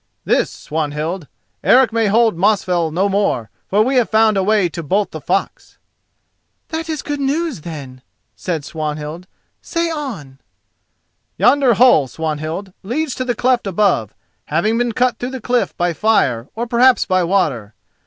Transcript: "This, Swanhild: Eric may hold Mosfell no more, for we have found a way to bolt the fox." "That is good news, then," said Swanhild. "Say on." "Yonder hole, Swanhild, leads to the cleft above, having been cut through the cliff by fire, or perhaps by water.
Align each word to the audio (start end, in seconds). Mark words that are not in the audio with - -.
"This, 0.25 0.49
Swanhild: 0.49 1.27
Eric 1.63 1.93
may 1.93 2.07
hold 2.07 2.35
Mosfell 2.35 2.89
no 2.91 3.07
more, 3.07 3.51
for 3.67 3.83
we 3.83 3.97
have 3.97 4.09
found 4.09 4.35
a 4.35 4.41
way 4.41 4.67
to 4.67 4.81
bolt 4.81 5.11
the 5.11 5.21
fox." 5.21 5.77
"That 6.69 6.89
is 6.89 7.03
good 7.03 7.19
news, 7.19 7.61
then," 7.61 8.01
said 8.35 8.65
Swanhild. 8.65 9.27
"Say 9.61 9.91
on." 9.91 10.39
"Yonder 11.37 11.75
hole, 11.75 12.07
Swanhild, 12.07 12.73
leads 12.81 13.13
to 13.13 13.23
the 13.23 13.35
cleft 13.35 13.67
above, 13.67 14.15
having 14.45 14.79
been 14.79 14.93
cut 14.93 15.19
through 15.19 15.29
the 15.29 15.39
cliff 15.39 15.77
by 15.77 15.93
fire, 15.93 16.47
or 16.55 16.65
perhaps 16.65 17.05
by 17.05 17.23
water. 17.23 17.75